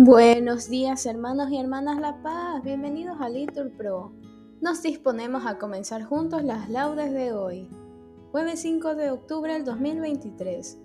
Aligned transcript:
Buenos 0.00 0.70
días 0.70 1.06
hermanos 1.06 1.50
y 1.50 1.58
hermanas 1.58 1.98
La 1.98 2.22
Paz, 2.22 2.62
bienvenidos 2.62 3.20
a 3.20 3.28
Litur 3.28 3.72
Pro. 3.72 4.12
Nos 4.60 4.80
disponemos 4.80 5.44
a 5.44 5.58
comenzar 5.58 6.04
juntos 6.04 6.44
las 6.44 6.70
laudes 6.70 7.12
de 7.12 7.32
hoy, 7.32 7.68
jueves 8.30 8.60
5 8.62 8.94
de 8.94 9.10
octubre 9.10 9.52
del 9.52 9.64
2023, 9.64 10.78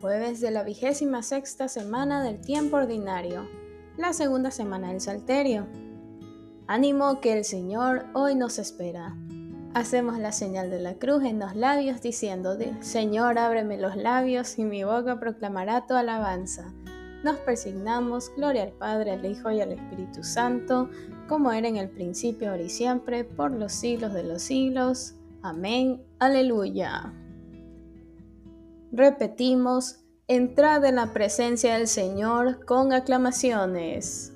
jueves 0.00 0.40
de 0.40 0.50
la 0.50 0.64
vigésima 0.64 1.22
sexta 1.22 1.68
semana 1.68 2.24
del 2.24 2.40
tiempo 2.40 2.78
ordinario, 2.78 3.48
la 3.96 4.12
segunda 4.12 4.50
semana 4.50 4.88
del 4.88 5.00
Salterio. 5.00 5.68
Ánimo 6.66 7.20
que 7.20 7.34
el 7.34 7.44
Señor 7.44 8.06
hoy 8.14 8.34
nos 8.34 8.58
espera. 8.58 9.16
Hacemos 9.74 10.18
la 10.18 10.32
señal 10.32 10.70
de 10.70 10.80
la 10.80 10.94
cruz 10.94 11.22
en 11.22 11.38
los 11.38 11.54
labios 11.54 12.02
diciendo, 12.02 12.58
Señor, 12.80 13.38
ábreme 13.38 13.78
los 13.78 13.94
labios 13.94 14.58
y 14.58 14.64
mi 14.64 14.82
boca 14.82 15.20
proclamará 15.20 15.86
tu 15.86 15.94
alabanza 15.94 16.74
nos 17.22 17.36
persignamos, 17.38 18.30
gloria 18.36 18.64
al 18.64 18.72
Padre, 18.72 19.12
al 19.12 19.24
Hijo 19.24 19.50
y 19.50 19.60
al 19.60 19.72
Espíritu 19.72 20.22
Santo, 20.22 20.88
como 21.28 21.50
era 21.50 21.66
en 21.66 21.76
el 21.76 21.88
principio, 21.88 22.50
ahora 22.50 22.62
y 22.62 22.70
siempre, 22.70 23.24
por 23.24 23.50
los 23.50 23.72
siglos 23.72 24.12
de 24.12 24.22
los 24.22 24.42
siglos. 24.42 25.14
Amén. 25.42 26.02
Aleluya. 26.18 27.12
Repetimos, 28.92 30.04
entrad 30.28 30.84
en 30.84 30.96
la 30.96 31.12
presencia 31.12 31.74
del 31.74 31.88
Señor 31.88 32.64
con 32.64 32.92
aclamaciones. 32.92 34.32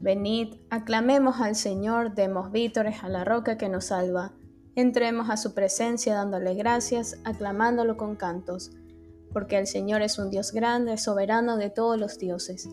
Venid, 0.00 0.56
aclamemos 0.68 1.40
al 1.40 1.54
Señor, 1.54 2.14
demos 2.14 2.50
vítores 2.50 3.04
a 3.04 3.08
la 3.08 3.24
roca 3.24 3.56
que 3.56 3.68
nos 3.68 3.86
salva. 3.86 4.32
Entremos 4.74 5.30
a 5.30 5.36
su 5.36 5.54
presencia 5.54 6.14
dándole 6.14 6.54
gracias, 6.54 7.20
aclamándolo 7.24 7.96
con 7.96 8.16
cantos 8.16 8.72
porque 9.32 9.58
el 9.58 9.66
Señor 9.66 10.02
es 10.02 10.18
un 10.18 10.30
Dios 10.30 10.52
grande, 10.52 10.96
soberano 10.98 11.56
de 11.56 11.70
todos 11.70 11.98
los 11.98 12.18
dioses. 12.18 12.68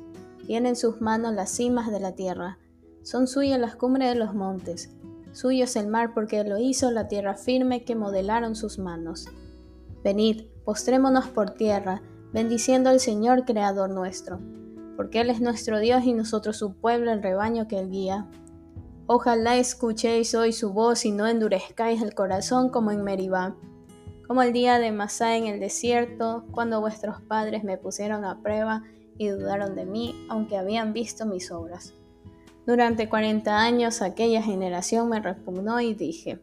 Tiene 0.46 0.70
en 0.70 0.76
sus 0.76 1.02
manos 1.02 1.34
las 1.34 1.52
cimas 1.52 1.92
de 1.92 2.00
la 2.00 2.14
tierra, 2.14 2.58
son 3.02 3.28
suyas 3.28 3.60
las 3.60 3.76
cumbres 3.76 4.10
de 4.10 4.16
los 4.16 4.36
montes. 4.36 4.92
Suyo 5.32 5.64
es 5.64 5.76
el 5.76 5.88
mar 5.88 6.14
porque 6.14 6.44
lo 6.44 6.58
hizo 6.58 6.92
la 6.92 7.08
tierra 7.08 7.36
firme 7.36 7.84
que 7.84 7.96
modelaron 7.96 8.56
sus 8.56 8.78
manos. 8.78 9.28
Venid, 10.04 10.48
postrémonos 10.66 11.28
por 11.28 11.52
tierra, 11.52 12.02
bendiciendo 12.34 12.90
al 12.90 13.00
Señor 13.00 13.46
Creador 13.46 13.90
nuestro, 13.90 14.40
porque 14.98 15.22
Él 15.22 15.30
es 15.30 15.40
nuestro 15.40 15.80
Dios 15.80 16.04
y 16.04 16.14
nosotros 16.14 16.58
su 16.58 16.74
pueblo, 16.74 17.12
el 17.12 17.24
rebaño 17.24 17.68
que 17.68 17.80
Él 17.80 17.90
guía. 17.90 18.28
Ojalá 19.08 19.58
escuchéis 19.58 20.36
hoy 20.36 20.54
su 20.54 20.72
voz 20.72 21.06
y 21.06 21.12
no 21.12 21.28
endurezcáis 21.28 22.02
el 22.02 22.14
corazón 22.14 22.70
como 22.70 22.92
en 22.92 23.04
Meribá 23.04 23.56
como 24.30 24.44
el 24.44 24.54
día 24.54 24.78
de 24.78 24.92
Masá 24.92 25.38
en 25.38 25.48
el 25.48 25.60
desierto, 25.60 26.46
cuando 26.52 26.82
vuestros 26.82 27.20
padres 27.20 27.64
me 27.64 27.80
pusieron 27.80 28.26
a 28.26 28.44
prueba 28.44 28.84
y 29.18 29.30
dudaron 29.30 29.74
de 29.74 29.88
mí, 29.88 30.14
aunque 30.30 30.56
habían 30.56 30.94
visto 30.94 31.26
mis 31.26 31.52
obras. 31.52 31.96
Durante 32.68 33.10
cuarenta 33.10 33.60
años 33.60 34.04
aquella 34.04 34.44
generación 34.44 35.10
me 35.10 35.20
repugnó 35.20 35.82
y 35.82 35.96
dije, 35.96 36.40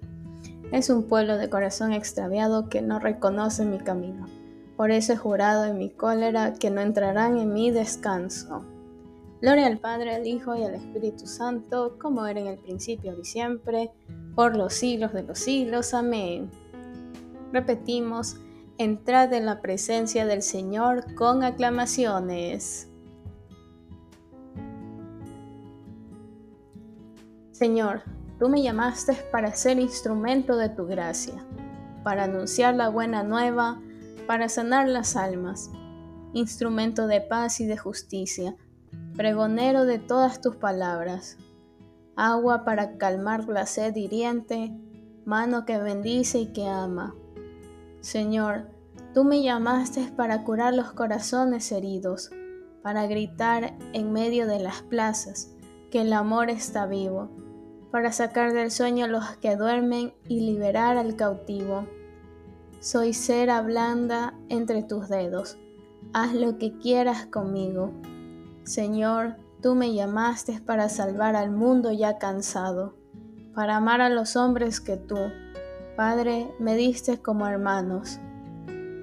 es 0.73 0.91
un 0.91 1.05
pueblo 1.05 1.39
de 1.39 1.49
corazón 1.49 1.93
extraviado 1.93 2.69
que 2.69 2.83
no 2.83 2.99
reconoce 2.99 3.65
mi 3.65 3.79
camino. 3.79 4.27
Por 4.77 4.91
eso 4.91 5.13
he 5.13 5.17
jurado 5.17 5.65
en 5.65 5.79
mi 5.79 5.91
cólera 5.91 6.55
que 6.55 6.73
no 6.73 6.81
entrarán 6.81 7.39
en 7.39 7.53
mi 7.53 7.71
descanso. 7.71 8.65
Gloria 9.41 9.69
al 9.69 9.79
Padre, 9.79 10.13
al 10.13 10.27
Hijo 10.27 10.57
y 10.57 10.65
al 10.65 10.75
Espíritu 10.75 11.29
Santo, 11.29 11.99
como 12.01 12.27
era 12.27 12.41
en 12.41 12.49
el 12.49 12.59
principio 12.59 13.17
y 13.17 13.25
siempre, 13.25 13.93
por 14.35 14.57
los 14.57 14.75
siglos 14.75 15.13
de 15.13 15.23
los 15.23 15.39
siglos. 15.39 15.95
Amén. 15.95 16.51
Repetimos, 17.53 18.37
entrad 18.79 19.33
en 19.33 19.47
la 19.47 19.61
presencia 19.61 20.27
del 20.27 20.43
Señor 20.43 21.15
con 21.15 21.43
aclamaciones. 21.45 22.89
Señor, 27.53 28.03
tú 28.39 28.49
me 28.49 28.63
llamaste 28.63 29.15
para 29.33 29.55
ser 29.55 29.79
instrumento 29.79 30.57
de 30.57 30.69
tu 30.69 30.87
gracia, 30.87 31.47
para 32.03 32.25
anunciar 32.25 32.75
la 32.75 32.91
buena 32.91 33.23
nueva, 33.23 33.81
para 34.27 34.49
sanar 34.49 34.89
las 34.89 35.17
almas, 35.17 35.71
instrumento 36.35 37.07
de 37.07 37.23
paz 37.23 37.61
y 37.61 37.67
de 37.67 37.79
justicia, 37.79 38.57
pregonero 39.15 39.87
de 39.87 39.99
todas 39.99 40.43
tus 40.43 40.57
palabras, 40.57 41.39
agua 42.17 42.65
para 42.65 42.99
calmar 42.99 43.49
la 43.49 43.65
sed 43.65 43.95
hiriente, 43.95 44.77
mano 45.25 45.65
que 45.65 45.79
bendice 45.79 46.41
y 46.41 46.53
que 46.53 46.67
ama 46.67 47.15
Señor, 48.07 48.69
tú 49.15 49.25
me 49.25 49.43
llamaste 49.43 50.13
para 50.17 50.45
curar 50.45 50.73
los 50.73 50.93
corazones 50.93 51.73
heridos, 51.73 52.31
para 52.81 53.09
gritar 53.09 53.77
en 53.93 54.13
medio 54.13 54.47
de 54.47 54.61
las 54.61 54.83
plazas 54.83 55.57
que 55.91 56.03
el 56.03 56.13
amor 56.13 56.49
está 56.49 56.87
vivo, 56.87 57.29
para 57.91 58.13
sacar 58.13 58.53
del 58.53 58.71
sueño 58.71 59.07
a 59.07 59.09
los 59.09 59.37
que 59.39 59.57
duermen 59.57 60.15
y 60.29 60.39
liberar 60.39 60.99
al 60.99 61.17
cautivo. 61.17 61.89
Soy 62.79 63.13
cera 63.13 63.61
blanda 63.61 64.39
entre 64.51 64.85
tus 64.85 65.09
dedos, 65.09 65.59
haz 66.13 66.33
lo 66.33 66.59
que 66.59 66.79
quieras 66.79 67.27
conmigo. 67.27 67.91
Señor, 68.63 69.35
tú 69.61 69.75
me 69.75 69.95
llamaste 69.95 70.61
para 70.61 70.89
salvar 70.91 71.35
al 71.35 71.51
mundo 71.51 71.91
ya 71.91 72.19
cansado, 72.19 72.95
para 73.53 73.79
amar 73.79 74.01
a 74.01 74.11
los 74.11 74.37
hombres 74.37 74.81
que 74.81 74.97
tú, 74.97 75.19
Padre, 75.97 76.55
me 76.59 76.77
diste 76.77 77.23
como 77.23 77.47
hermanos. 77.47 78.21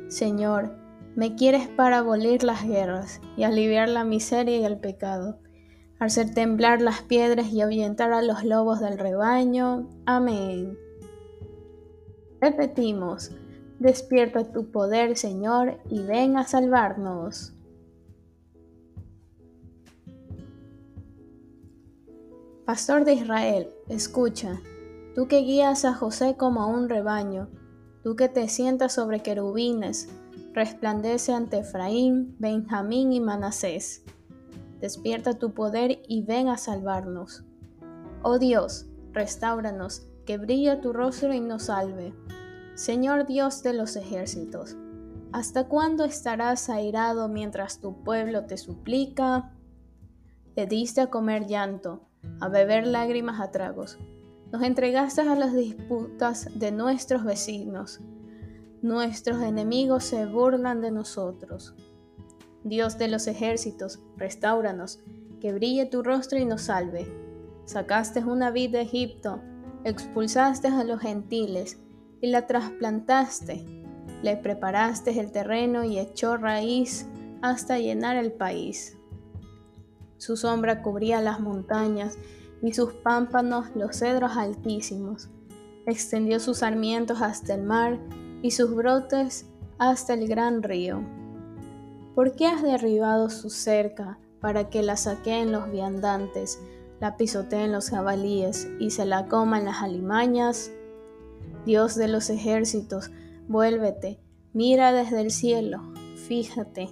Señor, 0.09 0.75
me 1.15 1.33
quieres 1.33 1.67
para 1.67 1.97
abolir 1.97 2.43
las 2.43 2.63
guerras 2.67 3.19
y 3.35 3.43
aliviar 3.43 3.89
la 3.89 4.03
miseria 4.03 4.57
y 4.59 4.63
el 4.63 4.79
pecado, 4.79 5.39
hacer 5.99 6.35
temblar 6.35 6.83
las 6.83 7.01
piedras 7.01 7.47
y 7.47 7.61
ahuyentar 7.61 8.13
a 8.13 8.21
los 8.21 8.43
lobos 8.43 8.79
del 8.79 8.99
rebaño. 8.99 9.89
Amén. 10.05 10.77
Repetimos, 12.39 13.31
despierta 13.79 14.51
tu 14.51 14.69
poder, 14.69 15.17
Señor, 15.17 15.79
y 15.89 16.03
ven 16.03 16.37
a 16.37 16.43
salvarnos. 16.45 17.55
Pastor 22.65 23.03
de 23.03 23.13
Israel, 23.13 23.69
escucha 23.89 24.61
tú 25.13 25.27
que 25.27 25.39
guías 25.39 25.85
a 25.85 25.93
José 25.93 26.35
como 26.37 26.61
a 26.61 26.67
un 26.67 26.89
rebaño, 26.89 27.49
tú 28.03 28.15
que 28.15 28.29
te 28.29 28.47
sientas 28.49 28.93
sobre 28.93 29.21
querubines, 29.21 30.09
resplandece 30.53 31.33
ante 31.33 31.59
Efraín, 31.59 32.35
Benjamín 32.39 33.13
y 33.13 33.19
Manasés. 33.19 34.03
Despierta 34.79 35.33
tu 35.33 35.53
poder 35.53 36.01
y 36.07 36.23
ven 36.23 36.49
a 36.49 36.57
salvarnos. 36.57 37.45
Oh 38.21 38.39
Dios, 38.39 38.87
restauranos, 39.11 40.07
que 40.25 40.37
brilla 40.37 40.81
tu 40.81 40.93
rostro 40.93 41.33
y 41.33 41.39
nos 41.39 41.63
salve. 41.63 42.13
Señor 42.75 43.25
Dios 43.27 43.61
de 43.61 43.73
los 43.73 43.95
ejércitos, 43.95 44.75
¿hasta 45.31 45.67
cuándo 45.67 46.05
estarás 46.05 46.69
airado 46.69 47.29
mientras 47.29 47.79
tu 47.79 48.03
pueblo 48.03 48.45
te 48.45 48.57
suplica? 48.57 49.51
Le 50.55 50.65
diste 50.65 51.01
a 51.01 51.09
comer 51.09 51.45
llanto, 51.45 52.07
a 52.39 52.49
beber 52.49 52.87
lágrimas 52.87 53.39
a 53.39 53.51
tragos 53.51 53.99
nos 54.53 54.61
entregaste 54.61 55.21
a 55.21 55.35
las 55.35 55.55
disputas 55.55 56.47
de 56.53 56.71
nuestros 56.71 57.23
vecinos. 57.23 57.99
Nuestros 58.83 59.41
enemigos 59.41 60.03
se 60.03 60.27
burlan 60.27 60.79
de 60.79 60.91
nosotros. 60.91 61.73
Dios 62.63 62.99
de 62.99 63.07
los 63.07 63.25
ejércitos, 63.25 63.99
restauranos, 64.15 64.99
que 65.41 65.53
brille 65.53 65.87
tu 65.87 66.03
rostro 66.03 66.37
y 66.37 66.45
nos 66.45 66.61
salve. 66.61 67.11
Sacaste 67.65 68.23
una 68.23 68.51
vid 68.51 68.73
de 68.73 68.81
Egipto, 68.81 69.41
expulsaste 69.85 70.67
a 70.67 70.83
los 70.83 70.99
gentiles 71.01 71.79
y 72.21 72.27
la 72.27 72.45
trasplantaste. 72.45 73.65
Le 74.21 74.37
preparaste 74.37 75.19
el 75.19 75.31
terreno 75.31 75.83
y 75.83 75.97
echó 75.97 76.37
raíz 76.37 77.07
hasta 77.41 77.79
llenar 77.79 78.17
el 78.17 78.31
país. 78.31 78.99
Su 80.17 80.37
sombra 80.37 80.83
cubría 80.83 81.21
las 81.21 81.39
montañas 81.39 82.19
y 82.63 82.71
sus 82.73 82.93
pámpanos 82.93 83.67
los 83.75 83.97
cedros 83.97 84.37
altísimos. 84.37 85.29
Extendió 85.85 86.39
sus 86.39 86.59
sarmientos 86.59 87.21
hasta 87.21 87.53
el 87.53 87.63
mar 87.63 87.99
y 88.41 88.51
sus 88.51 88.73
brotes 88.73 89.45
hasta 89.77 90.13
el 90.13 90.27
gran 90.29 90.63
río. 90.63 91.01
¿Por 92.15 92.35
qué 92.35 92.47
has 92.47 92.63
derribado 92.63 93.29
su 93.29 93.49
cerca 93.49 94.17
para 94.39 94.69
que 94.69 94.81
la 94.81 94.95
saqueen 94.95 95.51
los 95.51 95.69
viandantes, 95.69 96.59
la 97.01 97.17
pisoteen 97.17 97.73
los 97.73 97.89
jabalíes 97.89 98.69
y 98.79 98.91
se 98.91 99.05
la 99.05 99.27
coman 99.27 99.65
las 99.65 99.81
alimañas? 99.81 100.71
Dios 101.65 101.95
de 101.95 102.07
los 102.07 102.29
ejércitos, 102.29 103.11
vuélvete, 103.49 104.21
mira 104.53 104.93
desde 104.93 105.19
el 105.19 105.31
cielo, 105.31 105.81
fíjate, 106.27 106.89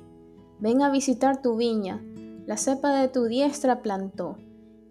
ven 0.59 0.81
a 0.81 0.89
visitar 0.89 1.41
tu 1.41 1.55
viña, 1.55 2.03
la 2.45 2.57
cepa 2.57 2.93
de 2.99 3.07
tu 3.07 3.25
diestra 3.25 3.81
plantó 3.81 4.37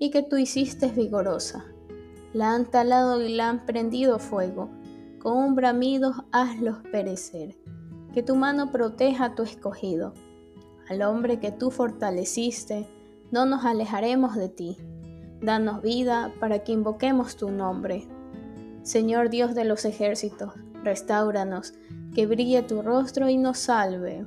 y 0.00 0.10
que 0.10 0.22
tú 0.22 0.38
hiciste 0.38 0.88
vigorosa. 0.88 1.66
La 2.32 2.54
han 2.54 2.68
talado 2.68 3.22
y 3.22 3.34
la 3.34 3.48
han 3.48 3.66
prendido 3.66 4.18
fuego, 4.18 4.70
con 5.20 5.36
un 5.36 5.54
bramido 5.54 6.24
hazlos 6.32 6.78
perecer. 6.90 7.56
Que 8.12 8.24
tu 8.24 8.34
mano 8.34 8.72
proteja 8.72 9.26
a 9.26 9.34
tu 9.36 9.44
escogido, 9.44 10.14
al 10.88 11.02
hombre 11.02 11.38
que 11.38 11.52
tú 11.52 11.70
fortaleciste, 11.70 12.88
no 13.30 13.46
nos 13.46 13.64
alejaremos 13.64 14.34
de 14.34 14.48
ti. 14.48 14.76
Danos 15.40 15.82
vida 15.82 16.32
para 16.40 16.64
que 16.64 16.72
invoquemos 16.72 17.36
tu 17.36 17.50
nombre. 17.50 18.08
Señor 18.82 19.30
Dios 19.30 19.54
de 19.54 19.64
los 19.64 19.84
ejércitos, 19.84 20.54
restauranos, 20.82 21.74
que 22.14 22.26
brille 22.26 22.62
tu 22.62 22.82
rostro 22.82 23.28
y 23.28 23.36
nos 23.36 23.58
salve. 23.58 24.26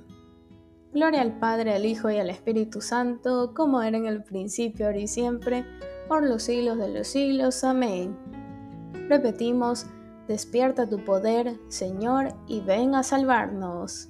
Gloria 0.94 1.22
al 1.22 1.40
Padre, 1.40 1.74
al 1.74 1.86
Hijo 1.88 2.12
y 2.12 2.18
al 2.18 2.30
Espíritu 2.30 2.80
Santo, 2.80 3.54
como 3.56 3.82
era 3.82 3.98
en 3.98 4.06
el 4.06 4.24
principio, 4.24 4.86
ahora 4.86 5.00
y 5.00 5.08
siempre, 5.08 5.66
por 6.08 6.24
los 6.24 6.44
siglos 6.44 6.78
de 6.78 6.88
los 6.90 7.08
siglos. 7.08 7.64
Amén. 7.64 8.16
Repetimos, 9.10 9.88
despierta 10.28 10.88
tu 10.88 11.04
poder, 11.04 11.58
Señor, 11.68 12.36
y 12.48 12.62
ven 12.62 12.94
a 12.94 13.02
salvarnos. 13.02 14.10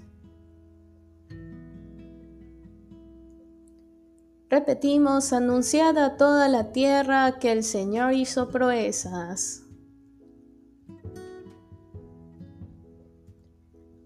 Repetimos, 4.49 5.31
anunciada 5.31 6.05
a 6.05 6.17
toda 6.17 6.49
la 6.49 6.73
tierra 6.73 7.39
que 7.39 7.53
el 7.53 7.63
Señor 7.63 8.13
hizo 8.13 8.49
proezas. 8.49 9.62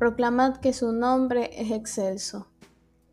proclamad 0.00 0.56
que 0.56 0.72
su 0.72 0.92
nombre 0.92 1.50
es 1.60 1.70
excelso. 1.70 2.46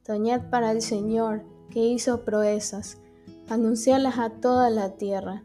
Toñad 0.05 0.49
para 0.49 0.71
el 0.71 0.81
Señor, 0.81 1.43
que 1.69 1.81
hizo 1.81 2.23
proezas, 2.23 2.97
anuncialas 3.49 4.17
a 4.17 4.29
toda 4.29 4.69
la 4.69 4.91
tierra. 4.95 5.43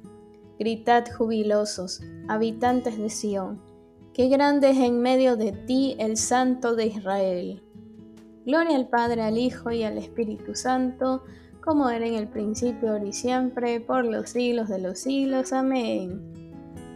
Gritad 0.60 1.04
jubilosos, 1.18 2.00
habitantes 2.28 2.96
de 2.96 3.10
Sión, 3.10 3.60
que 4.14 4.28
grande 4.28 4.70
es 4.70 4.78
en 4.78 5.00
medio 5.00 5.36
de 5.36 5.50
ti 5.50 5.96
el 5.98 6.16
Santo 6.16 6.76
de 6.76 6.86
Israel. 6.86 7.60
Gloria 8.46 8.76
al 8.76 8.88
Padre, 8.88 9.22
al 9.22 9.36
Hijo 9.36 9.72
y 9.72 9.82
al 9.82 9.98
Espíritu 9.98 10.54
Santo, 10.54 11.24
como 11.60 11.90
era 11.90 12.06
en 12.06 12.14
el 12.14 12.28
principio, 12.28 12.92
ahora 12.92 13.06
y 13.06 13.12
siempre, 13.12 13.80
por 13.80 14.04
los 14.04 14.30
siglos 14.30 14.68
de 14.68 14.78
los 14.78 15.00
siglos. 15.00 15.52
Amén. 15.52 16.22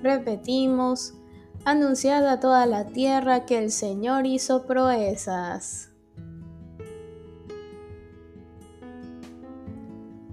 Repetimos, 0.05 1.15
anunciad 1.67 2.25
a 2.29 2.39
toda 2.39 2.65
la 2.65 2.87
tierra 2.87 3.45
que 3.45 3.59
el 3.59 3.73
Señor 3.73 4.25
hizo 4.25 4.67
proezas. 4.67 5.91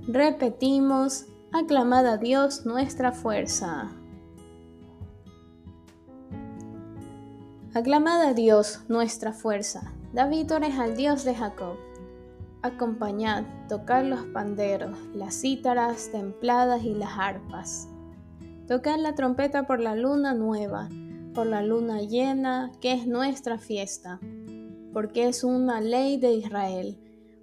Repetimos, 0.07 1.25
aclamad 1.51 2.05
a 2.05 2.17
Dios 2.17 2.67
nuestra 2.67 3.11
fuerza. 3.11 3.91
Aclamad 7.73 8.21
a 8.21 8.33
Dios 8.35 8.81
nuestra 8.87 9.33
fuerza 9.33 9.91
Da 10.13 10.27
vítores 10.27 10.77
al 10.77 10.95
Dios 10.95 11.23
de 11.23 11.33
Jacob. 11.33 11.75
Acompañad, 12.61 13.45
tocad 13.67 14.03
los 14.03 14.21
panderos, 14.25 14.95
las 15.15 15.41
cítaras 15.41 16.11
templadas 16.11 16.83
y 16.83 16.93
las 16.93 17.17
arpas. 17.17 17.87
Tocad 18.67 18.99
la 18.99 19.15
trompeta 19.15 19.65
por 19.65 19.79
la 19.79 19.95
luna 19.95 20.35
nueva, 20.35 20.89
por 21.33 21.47
la 21.47 21.63
luna 21.63 22.01
llena, 22.01 22.71
que 22.79 22.93
es 22.93 23.07
nuestra 23.07 23.57
fiesta, 23.57 24.19
porque 24.93 25.27
es 25.27 25.43
una 25.43 25.81
ley 25.81 26.17
de 26.17 26.33
Israel, 26.33 26.99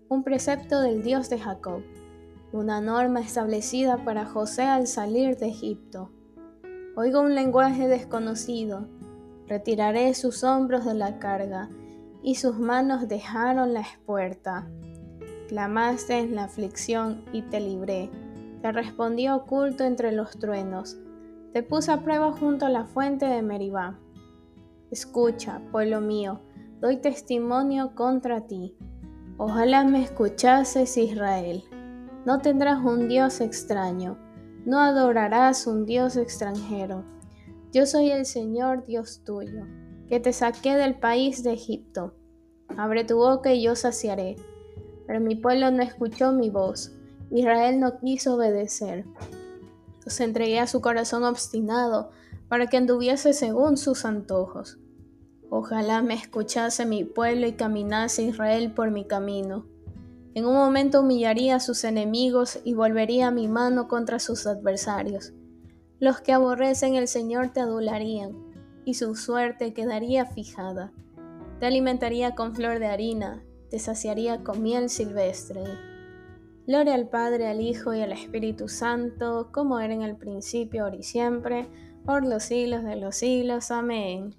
un 0.09 0.23
precepto 0.23 0.81
del 0.81 1.03
Dios 1.03 1.29
de 1.29 1.39
Jacob, 1.39 1.83
una 2.53 2.81
norma 2.81 3.21
establecida 3.21 4.05
para 4.05 4.25
José 4.25 4.63
al 4.63 4.87
salir 4.87 5.37
de 5.37 5.49
Egipto. 5.49 6.11
Oigo 6.97 7.21
un 7.21 7.35
lenguaje 7.35 7.89
desconocido, 7.89 8.89
retiraré 9.47 10.15
sus 10.15 10.45
hombros 10.45 10.85
de 10.85 10.95
la 10.95 11.19
carga, 11.19 11.69
y 12.23 12.35
sus 12.35 12.59
manos 12.59 13.09
dejaron 13.09 13.73
la 13.73 13.81
espuerta. 13.81 14.69
Clamaste 15.49 16.19
en 16.19 16.35
la 16.35 16.45
aflicción 16.45 17.25
y 17.33 17.43
te 17.43 17.61
libré. 17.61 18.11
Te 18.63 18.73
respondí 18.73 19.29
oculto 19.29 19.85
entre 19.85 20.13
los 20.13 20.39
truenos. 20.39 20.99
Te 21.53 21.63
puse 21.63 21.91
a 21.91 22.03
prueba 22.03 22.33
junto 22.33 22.67
a 22.67 22.69
la 22.71 22.85
fuente 22.85 23.27
de 23.27 23.43
Meribá. 23.43 23.99
Escucha, 24.91 25.61
pueblo 25.73 26.01
mío, 26.01 26.41
doy 26.81 26.99
testimonio 26.99 27.95
contra 27.95 28.47
ti. 28.47 28.77
Ojalá 29.37 29.85
me 29.85 30.03
escuchases, 30.03 30.97
Israel. 30.97 31.65
No 32.25 32.39
tendrás 32.39 32.85
un 32.85 33.09
Dios 33.09 33.41
extraño, 33.41 34.19
no 34.65 34.79
adorarás 34.79 35.67
un 35.67 35.87
Dios 35.87 36.17
extranjero. 36.17 37.05
Yo 37.73 37.87
soy 37.87 38.11
el 38.11 38.27
Señor 38.27 38.85
Dios 38.85 39.23
tuyo 39.25 39.65
que 40.11 40.19
te 40.19 40.33
saqué 40.33 40.75
del 40.75 40.97
país 40.97 41.45
de 41.45 41.53
Egipto. 41.53 42.15
Abre 42.77 43.05
tu 43.05 43.17
boca 43.17 43.55
y 43.55 43.63
yo 43.63 43.77
saciaré. 43.77 44.37
Pero 45.07 45.21
mi 45.21 45.37
pueblo 45.37 45.71
no 45.71 45.83
escuchó 45.83 46.33
mi 46.33 46.51
voz, 46.51 46.93
Israel 47.31 47.79
no 47.79 47.99
quiso 48.01 48.35
obedecer. 48.35 49.05
Los 50.11 50.19
entregué 50.19 50.59
a 50.59 50.67
su 50.67 50.81
corazón 50.81 51.23
obstinado 51.23 52.11
para 52.49 52.67
que 52.67 52.77
anduviese 52.77 53.33
según 53.33 53.77
sus 53.77 54.05
antojos. 54.05 54.81
Ojalá 55.51 56.03
me 56.03 56.15
escuchase 56.15 56.85
mi 56.85 57.05
pueblo 57.05 57.47
y 57.47 57.53
caminase 57.53 58.25
Israel 58.25 58.73
por 58.73 58.91
mi 58.91 59.05
camino. 59.05 59.67
En 60.35 60.47
un 60.47 60.55
momento 60.55 61.03
humillaría 61.03 61.55
a 61.55 61.61
sus 61.61 61.85
enemigos 61.85 62.59
y 62.65 62.75
volvería 62.75 63.31
mi 63.31 63.47
mano 63.47 63.87
contra 63.87 64.19
sus 64.19 64.49
adversarios. 64.49 65.33
Los 66.01 66.21
que 66.21 66.33
aborrecen 66.33 66.97
el 66.97 67.07
Señor 67.07 67.53
te 67.53 67.61
adularían 67.61 68.33
y 68.85 68.95
su 68.95 69.15
suerte 69.15 69.73
quedaría 69.73 70.27
fijada. 70.27 70.93
Te 71.61 71.67
alimentaría 71.67 72.35
con 72.35 72.57
flor 72.57 72.81
de 72.81 72.89
harina, 72.89 73.45
te 73.71 73.79
saciaría 73.79 74.43
con 74.43 74.61
miel 74.61 74.91
silvestre. 74.91 75.63
Gloria 76.67 76.95
al 76.95 77.09
Padre, 77.09 77.49
al 77.49 77.61
Hijo 77.61 77.95
y 77.95 78.03
al 78.03 78.13
Espíritu 78.13 78.69
Santo, 78.69 79.49
como 79.53 79.81
era 79.81 79.95
en 79.95 80.03
el 80.03 80.17
principio, 80.17 80.85
ahora 80.85 80.97
y 80.97 81.03
siempre, 81.03 81.69
por 82.05 82.25
los 82.25 82.45
siglos 82.45 82.85
de 82.85 82.97
los 82.97 83.17
siglos. 83.17 83.71
Amén. 83.71 84.35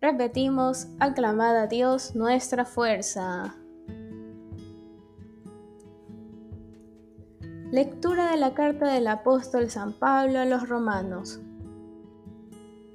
Repetimos, 0.00 0.86
aclamad 1.00 1.56
a 1.56 1.66
Dios 1.66 2.14
nuestra 2.14 2.64
fuerza. 2.64 3.56
Lectura 7.70 8.30
de 8.30 8.36
la 8.36 8.54
carta 8.54 8.92
del 8.92 9.08
apóstol 9.08 9.68
San 9.70 9.94
Pablo 9.94 10.38
a 10.38 10.44
los 10.44 10.68
romanos. 10.68 11.40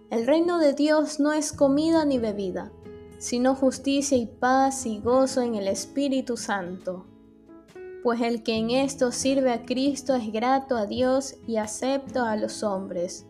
El 0.09 0.25
reino 0.25 0.57
de 0.57 0.73
Dios 0.73 1.19
no 1.19 1.33
es 1.33 1.51
comida 1.51 2.05
ni 2.05 2.17
bebida, 2.17 2.71
sino 3.17 3.55
justicia 3.55 4.17
y 4.17 4.25
paz 4.25 4.85
y 4.85 4.99
gozo 4.99 5.41
en 5.41 5.55
el 5.55 5.67
Espíritu 5.67 6.37
Santo. 6.37 7.05
Pues 8.03 8.21
el 8.21 8.43
que 8.43 8.55
en 8.55 8.69
esto 8.69 9.11
sirve 9.11 9.51
a 9.51 9.65
Cristo 9.65 10.15
es 10.15 10.31
grato 10.31 10.77
a 10.77 10.85
Dios 10.85 11.35
y 11.47 11.57
acepto 11.57 12.23
a 12.23 12.35
los 12.35 12.63
hombres. 12.63 13.25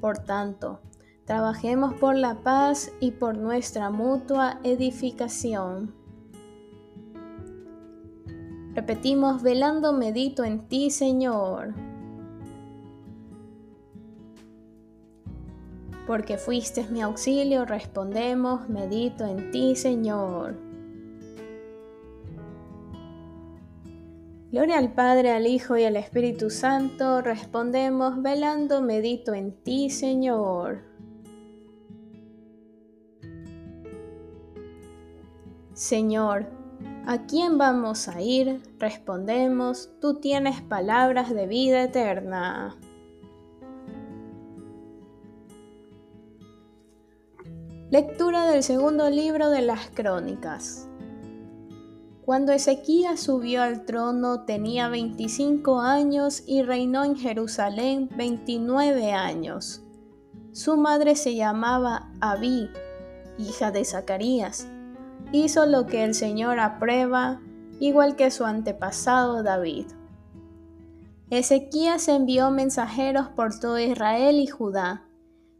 Por 0.00 0.18
tanto, 0.18 0.80
trabajemos 1.24 1.94
por 1.94 2.14
la 2.14 2.42
paz 2.42 2.90
y 3.00 3.10
por 3.12 3.36
nuestra 3.36 3.90
mutua 3.90 4.60
edificación. 4.62 5.94
Repetimos, 8.74 9.42
velando 9.42 9.92
medito 9.92 10.44
en 10.44 10.68
ti, 10.68 10.90
Señor. 10.90 11.74
porque 16.08 16.38
fuiste 16.38 16.86
mi 16.88 17.02
auxilio, 17.02 17.66
respondemos, 17.66 18.66
medito 18.70 19.26
en 19.26 19.50
ti, 19.50 19.76
Señor. 19.76 20.67
Gloria 24.50 24.78
al 24.78 24.94
Padre, 24.94 25.32
al 25.32 25.46
Hijo 25.46 25.76
y 25.76 25.84
al 25.84 25.96
Espíritu 25.96 26.48
Santo, 26.48 27.20
respondemos, 27.20 28.22
velando, 28.22 28.80
medito 28.80 29.34
en 29.34 29.52
ti, 29.52 29.90
Señor. 29.90 30.78
Señor, 35.74 36.46
¿a 37.06 37.26
quién 37.26 37.58
vamos 37.58 38.08
a 38.08 38.22
ir? 38.22 38.62
Respondemos, 38.78 39.90
tú 40.00 40.14
tienes 40.14 40.62
palabras 40.62 41.28
de 41.34 41.46
vida 41.46 41.82
eterna. 41.82 42.74
Lectura 47.90 48.46
del 48.50 48.62
segundo 48.62 49.10
libro 49.10 49.50
de 49.50 49.60
las 49.60 49.90
Crónicas. 49.90 50.87
Cuando 52.28 52.52
Ezequías 52.52 53.20
subió 53.20 53.62
al 53.62 53.86
trono 53.86 54.42
tenía 54.42 54.90
25 54.90 55.80
años 55.80 56.42
y 56.46 56.60
reinó 56.60 57.02
en 57.02 57.16
Jerusalén 57.16 58.10
29 58.18 59.12
años. 59.14 59.82
Su 60.52 60.76
madre 60.76 61.16
se 61.16 61.36
llamaba 61.36 62.12
Abí, 62.20 62.68
hija 63.38 63.70
de 63.70 63.82
Zacarías. 63.82 64.68
Hizo 65.32 65.64
lo 65.64 65.86
que 65.86 66.04
el 66.04 66.12
Señor 66.12 66.60
aprueba, 66.60 67.40
igual 67.80 68.14
que 68.14 68.30
su 68.30 68.44
antepasado 68.44 69.42
David. 69.42 69.86
Ezequías 71.30 72.08
envió 72.08 72.50
mensajeros 72.50 73.28
por 73.30 73.58
todo 73.58 73.78
Israel 73.78 74.38
y 74.38 74.48
Judá, 74.48 75.06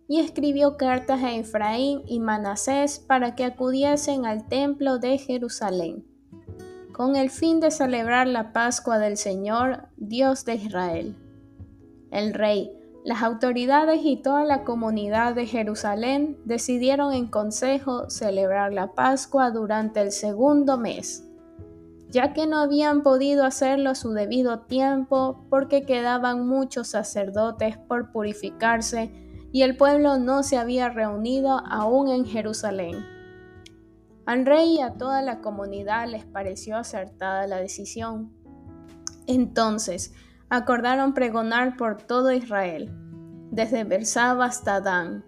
y 0.06 0.20
escribió 0.20 0.76
cartas 0.76 1.22
a 1.22 1.32
Efraín 1.32 2.02
y 2.06 2.20
Manasés 2.20 2.98
para 2.98 3.37
que 3.37 3.46
acudiesen 3.46 4.26
al 4.26 4.46
templo 4.48 4.98
de 4.98 5.16
Jerusalén 5.16 6.08
con 6.99 7.14
el 7.14 7.31
fin 7.31 7.61
de 7.61 7.71
celebrar 7.71 8.26
la 8.26 8.52
Pascua 8.52 8.99
del 8.99 9.17
Señor, 9.17 9.85
Dios 9.97 10.45
de 10.45 10.57
Israel. 10.57 11.14
El 12.11 12.35
rey, 12.35 12.73
las 13.05 13.23
autoridades 13.23 14.00
y 14.02 14.17
toda 14.17 14.43
la 14.43 14.64
comunidad 14.64 15.37
de 15.37 15.47
Jerusalén 15.47 16.37
decidieron 16.45 17.12
en 17.12 17.28
consejo 17.28 18.11
celebrar 18.11 18.73
la 18.73 18.95
Pascua 18.95 19.52
durante 19.52 20.00
el 20.00 20.11
segundo 20.11 20.76
mes, 20.76 21.23
ya 22.11 22.33
que 22.33 22.49
no 22.49 22.59
habían 22.59 23.05
podido 23.05 23.45
hacerlo 23.45 23.90
a 23.90 23.95
su 23.95 24.11
debido 24.11 24.62
tiempo 24.62 25.47
porque 25.50 25.85
quedaban 25.85 26.49
muchos 26.49 26.88
sacerdotes 26.88 27.78
por 27.78 28.11
purificarse 28.11 29.12
y 29.52 29.62
el 29.62 29.76
pueblo 29.76 30.19
no 30.19 30.43
se 30.43 30.57
había 30.57 30.88
reunido 30.88 31.62
aún 31.64 32.09
en 32.09 32.25
Jerusalén. 32.25 33.17
Al 34.28 34.44
rey 34.44 34.75
y 34.75 34.80
a 34.82 34.92
toda 34.92 35.23
la 35.23 35.40
comunidad 35.40 36.06
les 36.06 36.26
pareció 36.26 36.76
acertada 36.76 37.47
la 37.47 37.56
decisión. 37.56 38.30
Entonces 39.26 40.12
acordaron 40.50 41.14
pregonar 41.14 41.78
por 41.78 42.02
todo 42.02 42.30
Israel, 42.32 42.90
desde 43.50 43.85
Bersaba 43.85 44.44
hasta 44.44 44.82
Dan, 44.82 45.25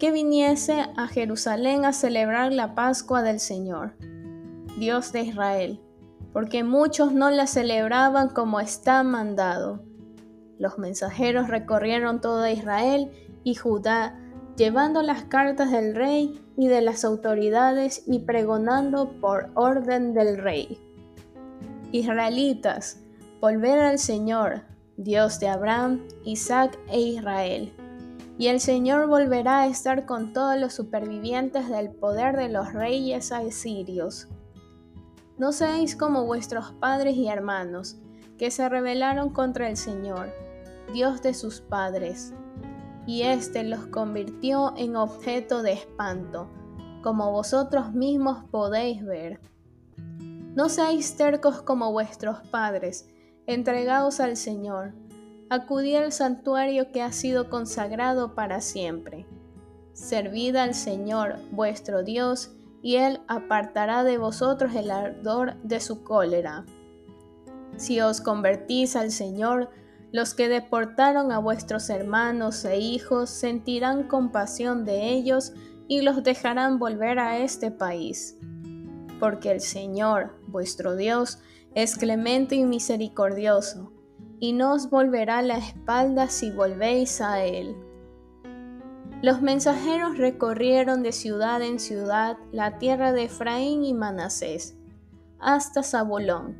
que 0.00 0.10
viniese 0.10 0.84
a 0.96 1.06
Jerusalén 1.06 1.84
a 1.84 1.92
celebrar 1.92 2.52
la 2.52 2.74
Pascua 2.74 3.22
del 3.22 3.38
Señor, 3.38 3.94
Dios 4.80 5.12
de 5.12 5.20
Israel, 5.20 5.80
porque 6.32 6.64
muchos 6.64 7.12
no 7.12 7.30
la 7.30 7.46
celebraban 7.46 8.30
como 8.30 8.58
está 8.58 9.04
mandado. 9.04 9.84
Los 10.58 10.76
mensajeros 10.76 11.46
recorrieron 11.46 12.20
todo 12.20 12.48
Israel 12.48 13.12
y 13.44 13.54
Judá, 13.54 14.18
llevando 14.56 15.02
las 15.02 15.24
cartas 15.24 15.70
del 15.72 15.94
rey 15.94 16.40
y 16.56 16.68
de 16.68 16.80
las 16.80 17.04
autoridades 17.04 18.04
y 18.06 18.20
pregonando 18.20 19.10
por 19.20 19.50
orden 19.54 20.14
del 20.14 20.38
rey. 20.38 20.80
Israelitas, 21.92 23.00
volver 23.40 23.78
al 23.80 23.98
Señor, 23.98 24.62
Dios 24.96 25.40
de 25.40 25.48
Abraham, 25.48 26.06
Isaac 26.24 26.78
e 26.88 27.00
Israel. 27.00 27.72
Y 28.38 28.48
el 28.48 28.60
Señor 28.60 29.06
volverá 29.06 29.60
a 29.60 29.66
estar 29.66 30.06
con 30.06 30.32
todos 30.32 30.58
los 30.58 30.72
supervivientes 30.72 31.68
del 31.68 31.90
poder 31.90 32.36
de 32.36 32.48
los 32.48 32.72
reyes 32.72 33.32
asirios. 33.32 34.28
No 35.38 35.52
seáis 35.52 35.94
como 35.96 36.24
vuestros 36.26 36.72
padres 36.80 37.16
y 37.16 37.28
hermanos, 37.28 37.96
que 38.38 38.50
se 38.50 38.68
rebelaron 38.68 39.30
contra 39.30 39.68
el 39.68 39.76
Señor, 39.76 40.32
Dios 40.92 41.22
de 41.22 41.34
sus 41.34 41.60
padres 41.60 42.34
y 43.06 43.22
éste 43.22 43.64
los 43.64 43.86
convirtió 43.86 44.74
en 44.76 44.96
objeto 44.96 45.62
de 45.62 45.72
espanto, 45.72 46.48
como 47.02 47.32
vosotros 47.32 47.92
mismos 47.92 48.44
podéis 48.50 49.04
ver. 49.04 49.40
No 50.54 50.68
seáis 50.68 51.16
tercos 51.16 51.62
como 51.62 51.92
vuestros 51.92 52.40
padres, 52.48 53.08
entregaos 53.46 54.20
al 54.20 54.36
Señor, 54.36 54.94
acudid 55.50 55.96
al 55.96 56.12
santuario 56.12 56.92
que 56.92 57.02
ha 57.02 57.12
sido 57.12 57.50
consagrado 57.50 58.34
para 58.34 58.60
siempre. 58.60 59.26
Servid 59.92 60.56
al 60.56 60.74
Señor 60.74 61.36
vuestro 61.50 62.02
Dios, 62.02 62.52
y 62.82 62.96
Él 62.96 63.20
apartará 63.28 64.04
de 64.04 64.18
vosotros 64.18 64.74
el 64.74 64.90
ardor 64.90 65.56
de 65.62 65.80
su 65.80 66.04
cólera. 66.04 66.66
Si 67.76 68.00
os 68.00 68.20
convertís 68.20 68.94
al 68.94 69.10
Señor, 69.10 69.70
los 70.14 70.32
que 70.32 70.48
deportaron 70.48 71.32
a 71.32 71.40
vuestros 71.40 71.90
hermanos 71.90 72.64
e 72.64 72.78
hijos 72.78 73.30
sentirán 73.30 74.04
compasión 74.04 74.84
de 74.84 75.08
ellos 75.08 75.52
y 75.88 76.02
los 76.02 76.22
dejarán 76.22 76.78
volver 76.78 77.18
a 77.18 77.38
este 77.38 77.72
país. 77.72 78.38
Porque 79.18 79.50
el 79.50 79.60
Señor, 79.60 80.38
vuestro 80.46 80.94
Dios, 80.94 81.40
es 81.74 81.96
clemente 81.96 82.54
y 82.54 82.64
misericordioso, 82.64 83.92
y 84.38 84.52
no 84.52 84.74
os 84.74 84.88
volverá 84.88 85.42
la 85.42 85.58
espalda 85.58 86.28
si 86.28 86.52
volvéis 86.52 87.20
a 87.20 87.44
Él. 87.44 87.74
Los 89.20 89.42
mensajeros 89.42 90.16
recorrieron 90.16 91.02
de 91.02 91.10
ciudad 91.10 91.60
en 91.60 91.80
ciudad 91.80 92.36
la 92.52 92.78
tierra 92.78 93.10
de 93.10 93.24
Efraín 93.24 93.84
y 93.84 93.94
Manasés, 93.94 94.76
hasta 95.40 95.82
Zabulón, 95.82 96.56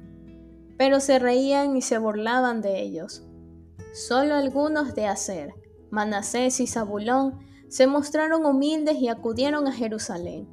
pero 0.76 0.98
se 0.98 1.20
reían 1.20 1.76
y 1.76 1.82
se 1.82 1.98
burlaban 1.98 2.60
de 2.60 2.82
ellos 2.82 3.24
Solo 3.94 4.34
algunos 4.34 4.96
de 4.96 5.06
Aser, 5.06 5.54
Manasés 5.90 6.58
y 6.58 6.66
Zabulón 6.66 7.38
se 7.68 7.86
mostraron 7.86 8.44
humildes 8.44 8.96
y 8.96 9.06
acudieron 9.06 9.68
a 9.68 9.72
Jerusalén. 9.72 10.48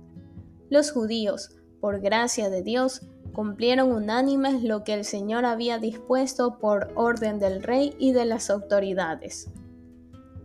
Los 0.69 0.91
judíos, 0.91 1.49
por 1.79 2.01
gracia 2.01 2.51
de 2.51 2.61
Dios, 2.61 3.01
cumplieron 3.33 3.93
unánimes 3.93 4.61
lo 4.61 4.83
que 4.83 4.93
el 4.93 5.05
Señor 5.05 5.45
había 5.45 5.79
dispuesto 5.79 6.59
por 6.59 6.91
orden 6.93 7.39
del 7.39 7.63
rey 7.63 7.95
y 7.97 8.11
de 8.11 8.25
las 8.25 8.51
autoridades. 8.51 9.49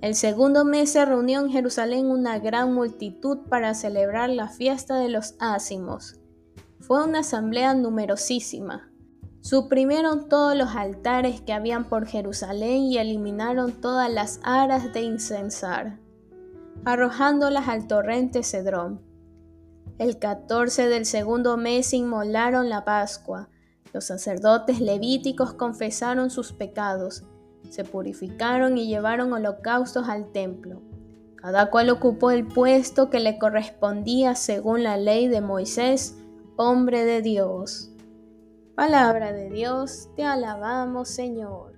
El 0.01 0.15
segundo 0.15 0.65
mes 0.65 0.93
se 0.93 1.05
reunió 1.05 1.41
en 1.41 1.51
Jerusalén 1.51 2.07
una 2.07 2.39
gran 2.39 2.73
multitud 2.73 3.41
para 3.51 3.75
celebrar 3.75 4.31
la 4.31 4.49
fiesta 4.49 4.99
de 4.99 5.11
los 5.11 5.35
ácimos. 5.39 6.19
Fue 6.81 7.05
una 7.05 7.19
asamblea 7.19 7.75
numerosísima, 7.75 8.91
Suprimieron 9.47 10.29
todos 10.29 10.57
los 10.57 10.75
altares 10.75 11.41
que 11.41 11.53
habían 11.53 11.89
por 11.89 12.09
Jerusalén 12.09 12.83
y 12.83 12.99
eliminaron 12.99 13.81
todas 13.81 14.11
las 14.13 14.41
aras 14.43 14.93
de 14.93 15.03
incensar, 15.03 16.01
arrojándolas 16.85 17.69
al 17.69 17.87
torrente 17.87 18.43
Cedrón. 18.43 19.01
El 19.99 20.19
14 20.19 20.89
del 20.89 21.07
segundo 21.07 21.57
mes 21.57 21.95
inmolaron 21.95 22.69
la 22.69 22.85
Pascua. 22.85 23.49
Los 23.93 24.07
sacerdotes 24.07 24.81
levíticos 24.81 25.53
confesaron 25.53 26.31
sus 26.31 26.53
pecados, 26.53 27.23
se 27.71 27.85
purificaron 27.85 28.77
y 28.77 28.89
llevaron 28.89 29.33
holocaustos 29.33 30.09
al 30.09 30.33
templo. 30.33 30.83
Cada 31.37 31.71
cual 31.71 31.91
ocupó 31.91 32.33
el 32.33 32.49
puesto 32.49 33.11
que 33.11 33.21
le 33.21 33.39
correspondía 33.39 34.35
según 34.35 34.83
la 34.83 34.97
ley 34.97 35.29
de 35.29 35.41
Moisés, 35.41 36.17
hombre 36.57 37.05
de 37.05 37.23
Dios. 37.23 37.93
Palabra 38.77 39.33
de 39.33 39.49
Dios, 39.49 40.11
te 40.17 40.23
alabamos 40.23 41.09
Señor. 41.09 41.73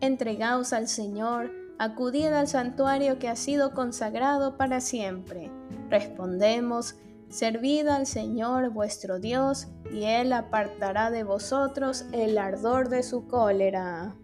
Entregaos 0.00 0.72
al 0.72 0.88
Señor, 0.88 1.50
acudid 1.78 2.28
al 2.28 2.48
santuario 2.48 3.18
que 3.18 3.28
ha 3.28 3.36
sido 3.36 3.74
consagrado 3.74 4.56
para 4.56 4.80
siempre. 4.80 5.50
Respondemos, 5.90 6.96
servid 7.28 7.86
al 7.88 8.06
Señor 8.06 8.70
vuestro 8.70 9.18
Dios, 9.18 9.68
y 9.92 10.04
Él 10.04 10.32
apartará 10.32 11.10
de 11.10 11.22
vosotros 11.22 12.06
el 12.12 12.38
ardor 12.38 12.88
de 12.88 13.02
su 13.02 13.28
cólera. 13.28 14.16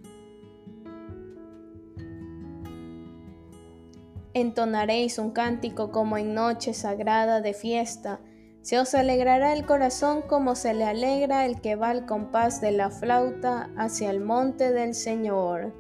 Entonaréis 4.33 5.19
un 5.19 5.33
cántico 5.33 5.91
como 5.91 6.17
en 6.17 6.33
noche 6.33 6.73
sagrada 6.73 7.43
de 7.43 7.53
fiesta, 7.53 8.21
se 8.63 8.79
os 8.79 8.95
alegrará 8.95 9.53
el 9.53 9.65
corazón 9.65 10.23
como 10.23 10.55
se 10.55 10.75
le 10.75 10.85
alegra 10.85 11.47
el 11.47 11.61
que 11.61 11.77
va 11.77 11.91
al 11.91 12.07
compás 12.07 12.61
de 12.61 12.73
la 12.73 12.91
flauta 12.91 13.71
hacia 13.77 14.11
el 14.11 14.21
monte 14.21 14.73
del 14.73 14.95
Señor. 14.95 15.73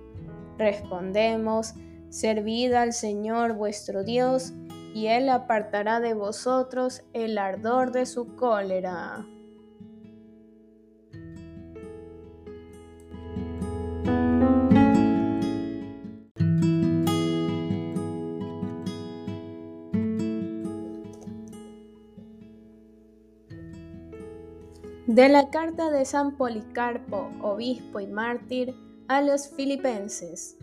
Respondemos, 0.58 1.74
servid 2.08 2.72
al 2.72 2.92
Señor 2.92 3.54
vuestro 3.54 4.02
Dios, 4.04 4.54
y 4.94 5.06
Él 5.06 5.28
apartará 5.28 6.00
de 6.00 6.14
vosotros 6.14 7.02
el 7.12 7.38
ardor 7.38 7.92
de 7.92 8.06
su 8.06 8.34
cólera. 8.34 9.24
De 25.10 25.28
la 25.28 25.50
carta 25.50 25.90
de 25.90 26.04
San 26.04 26.36
Policarpo, 26.36 27.32
obispo 27.42 27.98
y 27.98 28.06
mártir, 28.06 28.76
a 29.08 29.20
los 29.20 29.48
filipenses. 29.48 30.56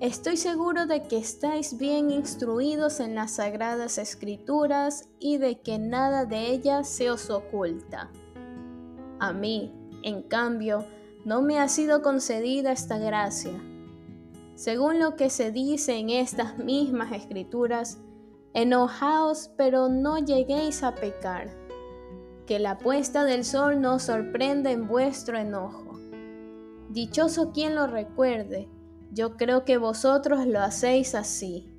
Estoy 0.00 0.38
seguro 0.38 0.86
de 0.86 1.02
que 1.02 1.18
estáis 1.18 1.76
bien 1.76 2.10
instruidos 2.10 3.00
en 3.00 3.14
las 3.14 3.32
sagradas 3.32 3.98
escrituras 3.98 5.10
y 5.20 5.36
de 5.36 5.60
que 5.60 5.78
nada 5.78 6.24
de 6.24 6.46
ellas 6.46 6.88
se 6.88 7.10
os 7.10 7.28
oculta. 7.28 8.10
A 9.18 9.34
mí, 9.34 9.70
en 10.02 10.22
cambio, 10.22 10.86
no 11.26 11.42
me 11.42 11.60
ha 11.60 11.68
sido 11.68 12.00
concedida 12.00 12.72
esta 12.72 12.96
gracia. 12.96 13.52
Según 14.54 14.98
lo 14.98 15.14
que 15.14 15.28
se 15.28 15.52
dice 15.52 15.98
en 15.98 16.08
estas 16.08 16.56
mismas 16.56 17.12
escrituras, 17.12 17.98
enojaos 18.54 19.50
pero 19.58 19.90
no 19.90 20.16
lleguéis 20.20 20.82
a 20.82 20.94
pecar. 20.94 21.63
Que 22.46 22.58
la 22.58 22.78
puesta 22.78 23.24
del 23.24 23.44
sol 23.44 23.80
no 23.80 23.98
sorprenda 23.98 24.70
en 24.70 24.86
vuestro 24.86 25.38
enojo. 25.38 25.98
Dichoso 26.90 27.52
quien 27.52 27.74
lo 27.74 27.86
recuerde, 27.86 28.68
yo 29.12 29.36
creo 29.36 29.64
que 29.64 29.78
vosotros 29.78 30.46
lo 30.46 30.60
hacéis 30.60 31.14
así. 31.14 31.72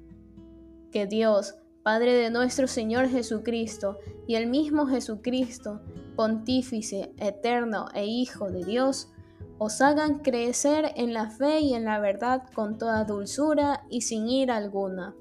Que 0.92 1.06
Dios, 1.06 1.56
Padre 1.84 2.14
de 2.14 2.32
nuestro 2.32 2.68
Señor 2.68 3.10
Jesucristo, 3.10 4.00
y 4.28 4.36
el 4.36 4.48
mismo 4.48 4.88
Jesucristo, 4.88 5.82
Pontífice, 6.16 7.14
Eterno 7.18 7.88
e 7.94 8.06
Hijo 8.06 8.50
de 8.50 8.64
Dios, 8.64 9.12
os 9.58 9.82
hagan 9.82 10.20
crecer 10.20 10.92
en 10.96 11.14
la 11.14 11.30
fe 11.30 11.60
y 11.60 11.74
en 11.74 11.86
la 11.86 12.00
verdad 12.00 12.44
con 12.54 12.78
toda 12.78 13.06
dulzura 13.06 13.86
y 13.90 14.02
sin 14.02 14.28
ira 14.28 14.58
alguna, 14.58 15.16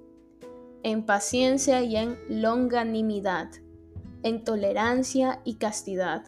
en 0.82 1.04
paciencia 1.06 1.82
y 1.82 1.96
en 1.96 2.18
longanimidad, 2.28 3.50
en 4.24 4.42
tolerancia 4.42 5.40
y 5.44 5.56
castidad. 5.56 6.24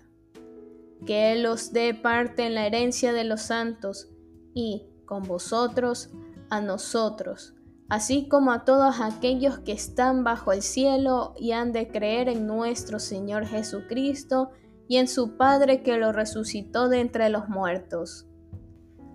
Que 1.04 1.32
Él 1.32 1.46
os 1.46 1.72
dé 1.72 1.94
parte 1.94 2.46
en 2.46 2.54
la 2.54 2.66
herencia 2.66 3.12
de 3.12 3.24
los 3.24 3.42
santos 3.42 4.08
y, 4.54 4.86
con 5.06 5.24
vosotros, 5.24 6.10
a 6.50 6.60
nosotros, 6.60 7.54
así 7.88 8.28
como 8.28 8.52
a 8.52 8.64
todos 8.64 9.00
aquellos 9.00 9.58
que 9.58 9.72
están 9.72 10.24
bajo 10.24 10.52
el 10.52 10.62
cielo 10.62 11.34
y 11.38 11.52
han 11.52 11.72
de 11.72 11.88
creer 11.88 12.28
en 12.28 12.46
nuestro 12.46 13.00
Señor 13.00 13.46
Jesucristo 13.46 14.50
y 14.88 14.98
en 14.98 15.08
su 15.08 15.36
Padre 15.36 15.82
que 15.82 15.96
lo 15.96 16.12
resucitó 16.12 16.88
de 16.88 17.00
entre 17.00 17.30
los 17.30 17.48
muertos. 17.48 18.26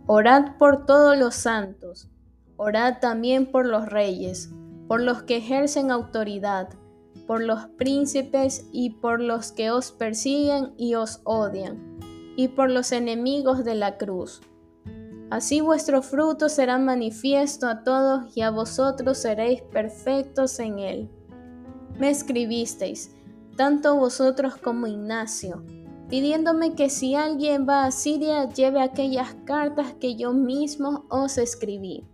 Orad 0.08 0.58
por 0.58 0.86
todos 0.86 1.18
los 1.18 1.36
santos, 1.36 2.10
orad 2.58 3.00
también 3.00 3.52
por 3.52 3.66
los 3.68 3.88
reyes, 3.88 4.52
por 4.88 5.02
los 5.02 5.24
que 5.24 5.38
ejercen 5.38 5.92
autoridad, 5.92 6.70
por 7.32 7.42
los 7.42 7.66
príncipes 7.78 8.68
y 8.74 8.90
por 8.90 9.22
los 9.22 9.54
que 9.54 9.72
os 9.72 9.94
persiguen 9.94 10.74
y 10.76 10.96
os 10.96 11.22
odian, 11.24 11.98
y 12.36 12.50
por 12.50 12.70
los 12.70 12.92
enemigos 12.92 13.64
de 13.64 13.74
la 13.74 13.98
cruz 13.98 14.42
Así 15.30 15.62
vuestro 15.62 16.02
fruto 16.02 16.50
será 16.50 16.78
manifiesto 16.78 17.68
a 17.70 17.86
todos 17.86 18.36
y 18.36 18.42
a 18.42 18.50
vosotros 18.50 19.20
seréis 19.20 19.62
perfectos 19.62 20.60
en 20.60 20.80
él. 20.80 21.10
Me 21.98 22.10
escribisteis, 22.10 23.16
tanto 23.56 23.96
vosotros 23.96 24.58
como 24.58 24.88
Ignacio, 24.88 25.64
pidiéndome 26.10 26.76
que 26.76 26.90
si 26.90 27.16
alguien 27.16 27.66
va 27.66 27.86
a 27.86 27.92
Siria 27.92 28.50
lleve 28.50 28.82
aquellas 28.82 29.36
cartas 29.46 29.94
que 30.02 30.18
yo 30.18 30.34
mismo 30.34 31.06
os 31.08 31.38
escribí. 31.38 32.06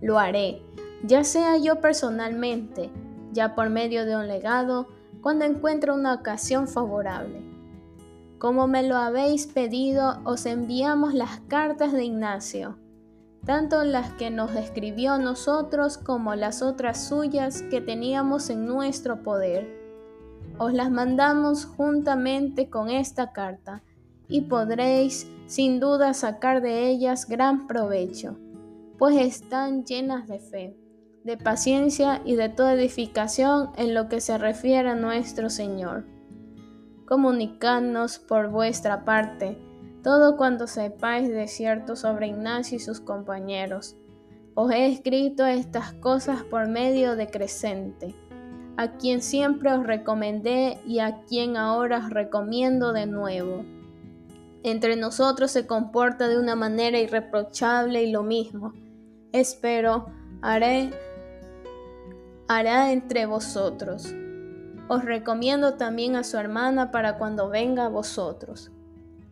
Lo 0.00 0.20
haré, 0.20 0.62
ya 1.02 1.24
sea 1.24 1.56
yo 1.56 1.80
personalmente, 1.80 2.92
ya 3.32 3.54
por 3.54 3.70
medio 3.70 4.04
de 4.04 4.16
un 4.16 4.28
legado, 4.28 4.88
cuando 5.20 5.44
encuentre 5.44 5.92
una 5.92 6.14
ocasión 6.14 6.68
favorable. 6.68 7.42
Como 8.38 8.66
me 8.66 8.82
lo 8.82 8.96
habéis 8.96 9.46
pedido, 9.46 10.20
os 10.24 10.46
enviamos 10.46 11.12
las 11.12 11.40
cartas 11.48 11.92
de 11.92 12.04
Ignacio, 12.04 12.78
tanto 13.44 13.84
las 13.84 14.12
que 14.12 14.30
nos 14.30 14.54
escribió 14.56 15.18
nosotros 15.18 15.98
como 15.98 16.34
las 16.34 16.62
otras 16.62 17.06
suyas 17.06 17.62
que 17.62 17.80
teníamos 17.80 18.48
en 18.48 18.66
nuestro 18.66 19.22
poder. 19.22 19.68
Os 20.58 20.72
las 20.72 20.90
mandamos 20.90 21.66
juntamente 21.66 22.70
con 22.70 22.88
esta 22.90 23.32
carta, 23.32 23.82
y 24.30 24.42
podréis 24.42 25.26
sin 25.46 25.80
duda 25.80 26.14
sacar 26.14 26.62
de 26.62 26.88
ellas 26.88 27.26
gran 27.26 27.66
provecho, 27.66 28.38
pues 28.96 29.16
están 29.16 29.84
llenas 29.84 30.28
de 30.28 30.38
fe, 30.38 30.76
de 31.24 31.36
paciencia 31.36 32.22
y 32.24 32.36
de 32.36 32.48
toda 32.48 32.74
edificación 32.74 33.70
en 33.76 33.94
lo 33.94 34.08
que 34.08 34.20
se 34.20 34.38
refiere 34.38 34.90
a 34.90 34.94
nuestro 34.94 35.50
Señor 35.50 36.04
comunicadnos 37.10 38.20
por 38.20 38.50
vuestra 38.50 39.04
parte 39.04 39.58
todo 40.04 40.36
cuanto 40.36 40.68
sepáis 40.68 41.28
de 41.28 41.48
cierto 41.48 41.96
sobre 41.96 42.28
Ignacio 42.28 42.76
y 42.76 42.80
sus 42.80 43.00
compañeros. 43.00 43.96
Os 44.54 44.70
he 44.70 44.86
escrito 44.86 45.44
estas 45.44 45.92
cosas 45.94 46.44
por 46.44 46.68
medio 46.68 47.16
de 47.16 47.26
Crescente, 47.26 48.14
a 48.76 48.96
quien 48.96 49.22
siempre 49.22 49.72
os 49.72 49.84
recomendé 49.84 50.80
y 50.86 51.00
a 51.00 51.22
quien 51.24 51.56
ahora 51.56 51.98
os 51.98 52.10
recomiendo 52.10 52.92
de 52.92 53.06
nuevo. 53.06 53.64
Entre 54.62 54.94
nosotros 54.94 55.50
se 55.50 55.66
comporta 55.66 56.28
de 56.28 56.38
una 56.38 56.54
manera 56.54 57.00
irreprochable 57.00 58.04
y 58.04 58.12
lo 58.12 58.22
mismo. 58.22 58.72
Espero 59.32 60.06
haré 60.42 60.90
hará 62.50 62.90
entre 62.90 63.26
vosotros. 63.26 64.12
Os 64.88 65.04
recomiendo 65.04 65.74
también 65.74 66.16
a 66.16 66.24
su 66.24 66.36
hermana 66.36 66.90
para 66.90 67.16
cuando 67.16 67.48
venga 67.48 67.86
a 67.86 67.88
vosotros. 67.88 68.72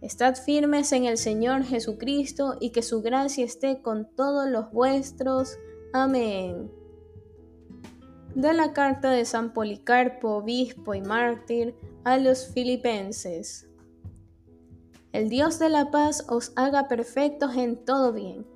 Estad 0.01 0.37
firmes 0.37 0.93
en 0.93 1.05
el 1.05 1.19
Señor 1.19 1.65
Jesucristo 1.65 2.57
y 2.61 2.71
que 2.71 2.83
su 2.83 3.03
gracia 3.03 3.45
esté 3.45 3.83
con 3.83 4.09
todos 4.15 4.49
los 4.49 4.71
vuestros. 4.71 5.59
Amén. 5.93 6.71
De 8.37 8.53
la 8.53 8.73
carta 8.73 9.11
de 9.11 9.25
San 9.25 9.53
Policarpo, 9.53 10.37
obispo 10.37 10.95
y 10.95 11.01
mártir, 11.01 11.75
a 12.05 12.19
los 12.19 12.47
filipenses. 12.47 13.69
El 15.11 15.29
Dios 15.29 15.59
de 15.59 15.71
la 15.71 15.91
paz 15.91 16.25
os 16.29 16.53
haga 16.55 16.87
perfectos 16.87 17.57
en 17.57 17.85
todo 17.85 18.13
bien, 18.13 18.47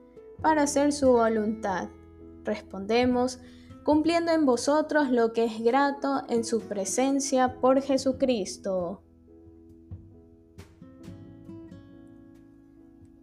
para 0.40 0.62
hacer 0.62 0.92
su 0.92 1.10
voluntad. 1.10 1.88
Respondemos, 2.44 3.40
cumpliendo 3.84 4.32
en 4.32 4.46
vosotros 4.46 5.10
lo 5.10 5.32
que 5.32 5.44
es 5.44 5.60
grato 5.62 6.22
en 6.28 6.44
su 6.44 6.60
presencia 6.60 7.60
por 7.60 7.80
Jesucristo. 7.82 9.02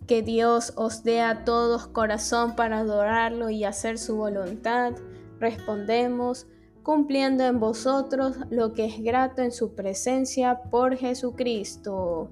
Que 0.06 0.22
Dios 0.22 0.74
os 0.76 1.04
dé 1.04 1.22
a 1.22 1.46
todos 1.46 1.88
corazón 1.88 2.56
para 2.56 2.80
adorarlo 2.80 3.50
y 3.50 3.64
hacer 3.64 4.00
su 4.00 4.18
voluntad. 4.18 4.94
Respondemos, 5.40 6.48
cumpliendo 6.84 7.44
en 7.46 7.60
vosotros 7.60 8.36
lo 8.50 8.74
que 8.74 8.86
es 8.86 9.02
grato 9.02 9.44
en 9.44 9.52
su 9.52 9.76
presencia 9.76 10.64
por 10.72 10.98
Jesucristo. 10.98 12.32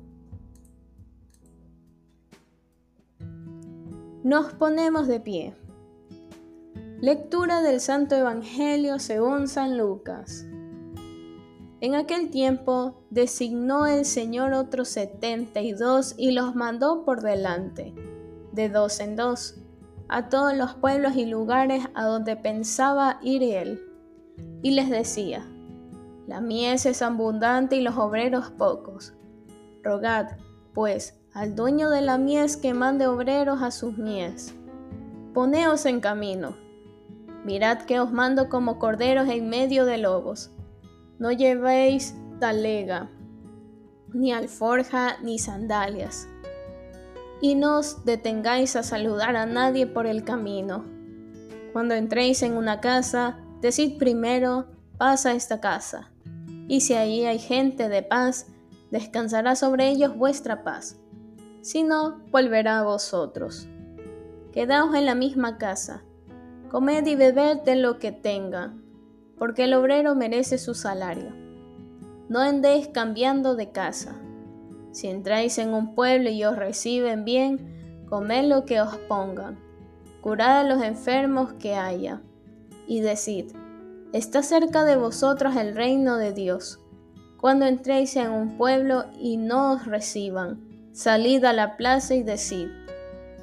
Nos 4.23 4.53
ponemos 4.55 5.07
de 5.07 5.19
pie. 5.19 5.66
Lectura 6.99 7.61
del 7.61 7.79
Santo 7.79 8.15
Evangelio 8.15 8.97
según 8.97 9.47
San 9.47 9.77
Lucas. 9.77 10.47
En 11.79 11.93
aquel 11.93 12.31
tiempo 12.31 13.03
designó 13.11 13.85
el 13.85 14.03
Señor 14.03 14.53
otros 14.53 14.87
setenta 14.87 15.61
y 15.61 15.73
dos 15.73 16.15
y 16.17 16.31
los 16.31 16.55
mandó 16.55 17.05
por 17.05 17.21
delante, 17.21 17.93
de 18.51 18.69
dos 18.69 18.99
en 18.99 19.15
dos, 19.15 19.59
a 20.09 20.27
todos 20.29 20.57
los 20.57 20.73
pueblos 20.73 21.15
y 21.15 21.27
lugares 21.27 21.83
a 21.93 22.03
donde 22.03 22.35
pensaba 22.35 23.19
ir 23.21 23.43
él. 23.43 23.79
Y 24.63 24.71
les 24.71 24.89
decía, 24.89 25.45
la 26.25 26.41
mies 26.41 26.87
es 26.87 27.03
abundante 27.03 27.75
y 27.75 27.81
los 27.81 27.95
obreros 27.95 28.49
pocos. 28.49 29.13
Rogad, 29.83 30.29
pues, 30.73 31.19
al 31.31 31.55
dueño 31.55 31.91
de 31.91 32.01
la 32.01 32.17
mies 32.17 32.57
que 32.57 32.73
mande 32.73 33.05
obreros 33.05 33.61
a 33.61 33.69
sus 33.69 33.99
mies. 33.99 34.55
Poneos 35.35 35.85
en 35.85 35.99
camino 35.99 36.65
Mirad 37.43 37.83
que 37.83 37.99
os 37.99 38.11
mando 38.11 38.49
como 38.49 38.79
corderos 38.79 39.29
en 39.29 39.49
medio 39.49 39.85
de 39.85 39.97
lobos. 39.97 40.51
No 41.19 41.31
llevéis 41.31 42.15
talega, 42.39 43.09
ni 44.13 44.31
alforja, 44.31 45.17
ni 45.21 45.39
sandalias. 45.39 46.27
Y 47.41 47.55
no 47.55 47.79
os 47.79 48.03
detengáis 48.05 48.75
a 48.75 48.83
saludar 48.83 49.35
a 49.35 49.45
nadie 49.45 49.87
por 49.87 50.07
el 50.07 50.23
camino. 50.23 50.85
Cuando 51.73 51.93
entréis 51.93 52.41
en 52.41 52.53
una 52.53 52.81
casa, 52.81 53.39
decid 53.61 53.97
primero, 53.97 54.67
paz 54.97 55.25
a 55.25 55.33
esta 55.33 55.59
casa. 55.59 56.11
Y 56.67 56.81
si 56.81 56.95
allí 56.95 57.25
hay 57.25 57.39
gente 57.39 57.89
de 57.89 58.03
paz, 58.03 58.47
descansará 58.91 59.55
sobre 59.55 59.89
ellos 59.89 60.17
vuestra 60.17 60.63
paz. 60.63 60.99
Si 61.61 61.83
no, 61.83 62.21
volverá 62.31 62.79
a 62.79 62.83
vosotros. 62.83 63.67
Quedaos 64.51 64.95
en 64.95 65.05
la 65.05 65.15
misma 65.15 65.57
casa 65.57 66.03
Comed 66.69 67.05
y 67.05 67.15
bebed 67.15 67.59
de 67.63 67.77
lo 67.77 67.97
que 67.97 68.11
tenga, 68.11 68.73
porque 69.37 69.63
el 69.63 69.73
obrero 69.73 70.15
merece 70.15 70.57
su 70.57 70.73
salario. 70.73 71.31
No 72.27 72.39
andéis 72.39 72.89
cambiando 72.89 73.55
de 73.55 73.71
casa. 73.71 74.19
Si 74.91 75.07
entráis 75.07 75.57
en 75.59 75.73
un 75.73 75.95
pueblo 75.95 76.29
y 76.29 76.43
os 76.43 76.57
reciben 76.57 77.23
bien, 77.23 78.05
comed 78.09 78.49
lo 78.49 78.65
que 78.65 78.81
os 78.81 78.97
pongan. 79.07 79.59
curad 80.21 80.59
a 80.59 80.63
los 80.63 80.83
enfermos 80.83 81.53
que 81.53 81.75
haya, 81.75 82.21
y 82.85 82.99
decid, 82.99 83.53
está 84.11 84.43
cerca 84.43 84.83
de 84.83 84.97
vosotros 84.97 85.55
el 85.55 85.73
reino 85.73 86.17
de 86.17 86.33
Dios. 86.33 86.81
Cuando 87.39 87.65
entréis 87.65 88.15
en 88.17 88.31
un 88.31 88.57
pueblo 88.57 89.05
y 89.17 89.37
no 89.37 89.71
os 89.71 89.85
reciban, 89.85 90.89
salid 90.91 91.45
a 91.45 91.53
la 91.53 91.77
plaza 91.77 92.13
y 92.15 92.23
decid, 92.23 92.67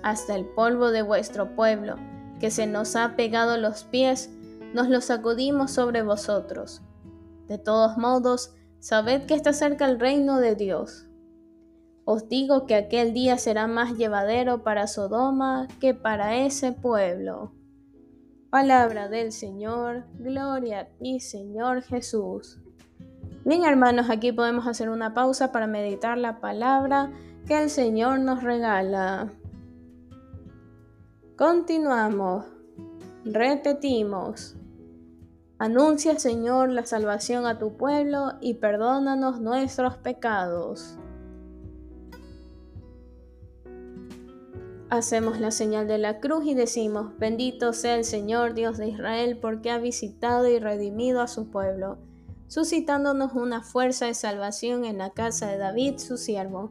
hasta 0.02 0.34
el 0.34 0.44
polvo 0.44 0.90
de 0.90 1.00
vuestro 1.00 1.54
pueblo, 1.54 1.96
que 2.44 2.50
se 2.50 2.66
nos 2.66 2.94
ha 2.94 3.16
pegado 3.16 3.57
los 3.57 3.85
pies, 3.85 4.28
nos 4.74 4.90
lo 4.90 5.00
sacudimos 5.00 5.70
sobre 5.70 6.02
vosotros. 6.02 6.83
De 7.48 7.57
todos 7.57 7.96
modos, 7.96 8.54
sabed 8.80 9.24
que 9.24 9.33
está 9.33 9.54
cerca 9.54 9.87
el 9.87 9.98
reino 9.98 10.40
de 10.40 10.54
Dios. 10.54 11.07
Os 12.04 12.28
digo 12.28 12.66
que 12.66 12.74
aquel 12.74 13.14
día 13.14 13.38
será 13.38 13.66
más 13.66 13.96
llevadero 13.96 14.62
para 14.62 14.88
Sodoma 14.88 15.68
que 15.80 15.94
para 15.94 16.37
ese 16.37 16.72
pueblo. 16.72 17.54
Palabra 18.50 19.09
del 19.09 19.33
Señor, 19.33 20.04
gloria 20.18 20.80
a 20.80 20.85
ti 20.98 21.20
Señor 21.20 21.80
Jesús. 21.80 22.59
Bien 23.46 23.64
hermanos, 23.64 24.11
aquí 24.11 24.33
podemos 24.33 24.66
hacer 24.66 24.90
una 24.90 25.14
pausa 25.14 25.50
para 25.50 25.66
meditar 25.66 26.18
la 26.18 26.42
palabra 26.42 27.11
que 27.46 27.62
el 27.62 27.70
Señor 27.70 28.20
nos 28.20 28.42
regala. 28.42 29.33
Continuamos. 31.36 32.44
Repetimos. 33.24 34.54
Anuncia, 35.58 36.16
Señor, 36.16 36.70
la 36.70 36.86
salvación 36.86 37.46
a 37.46 37.58
tu 37.58 37.76
pueblo 37.76 38.34
y 38.40 38.54
perdónanos 38.54 39.40
nuestros 39.40 39.96
pecados. 39.96 40.96
Hacemos 44.90 45.40
la 45.40 45.50
señal 45.50 45.88
de 45.88 45.98
la 45.98 46.20
cruz 46.20 46.46
y 46.46 46.54
decimos, 46.54 47.18
bendito 47.18 47.72
sea 47.72 47.96
el 47.96 48.04
Señor 48.04 48.54
Dios 48.54 48.78
de 48.78 48.90
Israel 48.90 49.36
porque 49.42 49.72
ha 49.72 49.78
visitado 49.78 50.46
y 50.46 50.60
redimido 50.60 51.20
a 51.20 51.26
su 51.26 51.50
pueblo, 51.50 51.98
suscitándonos 52.46 53.32
una 53.32 53.60
fuerza 53.60 54.06
de 54.06 54.14
salvación 54.14 54.84
en 54.84 54.98
la 54.98 55.10
casa 55.10 55.48
de 55.48 55.58
David, 55.58 55.98
su 55.98 56.16
siervo 56.16 56.70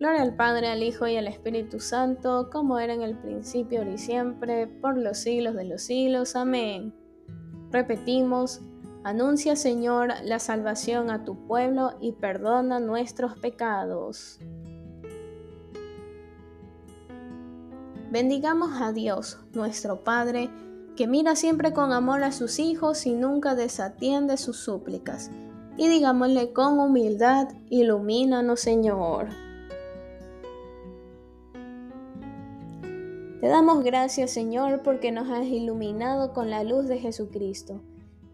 Gloria 0.00 0.22
al 0.22 0.34
Padre, 0.34 0.68
al 0.68 0.82
Hijo 0.82 1.06
y 1.06 1.18
al 1.18 1.28
Espíritu 1.28 1.78
Santo, 1.78 2.48
como 2.50 2.78
era 2.78 2.94
en 2.94 3.02
el 3.02 3.18
principio, 3.18 3.80
ahora 3.80 3.92
y 3.92 3.98
siempre, 3.98 4.66
por 4.66 4.96
los 4.96 5.18
siglos 5.18 5.54
de 5.54 5.66
los 5.66 5.82
siglos. 5.82 6.36
Amén. 6.36 6.94
Repetimos, 7.70 8.62
anuncia 9.04 9.56
Señor 9.56 10.14
la 10.24 10.38
salvación 10.38 11.10
a 11.10 11.24
tu 11.24 11.46
pueblo 11.46 11.98
y 12.00 12.12
perdona 12.12 12.80
nuestros 12.80 13.38
pecados. 13.40 14.40
Bendigamos 18.10 18.80
a 18.80 18.92
Dios, 18.94 19.38
nuestro 19.52 20.02
Padre, 20.02 20.48
que 20.96 21.06
mira 21.08 21.36
siempre 21.36 21.74
con 21.74 21.92
amor 21.92 22.24
a 22.24 22.32
sus 22.32 22.58
hijos 22.58 23.04
y 23.04 23.12
nunca 23.12 23.54
desatiende 23.54 24.38
sus 24.38 24.56
súplicas. 24.56 25.30
Y 25.76 25.88
digámosle 25.88 26.54
con 26.54 26.78
humildad, 26.78 27.48
ilumínanos 27.68 28.60
Señor. 28.60 29.49
Te 33.40 33.48
damos 33.48 33.82
gracias, 33.82 34.32
Señor, 34.32 34.82
porque 34.82 35.12
nos 35.12 35.30
has 35.30 35.46
iluminado 35.46 36.34
con 36.34 36.50
la 36.50 36.62
luz 36.62 36.88
de 36.88 36.98
Jesucristo. 36.98 37.80